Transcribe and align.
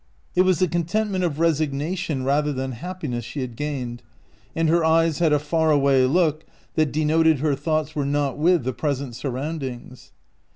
It 0.33 0.41
was 0.41 0.57
the 0.57 0.67
contentment 0.67 1.23
of 1.23 1.35
resigna 1.35 1.95
tion 1.95 2.23
rather 2.23 2.51
than 2.51 2.71
happiness 2.71 3.23
she 3.23 3.41
had 3.41 3.55
gained, 3.55 4.01
and 4.55 4.67
her 4.67 4.83
eyes 4.83 5.19
had 5.19 5.31
a 5.31 5.37
far 5.37 5.69
away 5.69 6.07
look 6.07 6.43
that 6.73 6.91
denoted 6.91 7.37
her 7.37 7.53
thoughts 7.53 7.95
were 7.95 8.03
not 8.03 8.35
with 8.39 8.63
the 8.63 8.73
present 8.73 9.15
surroundings. 9.15 10.11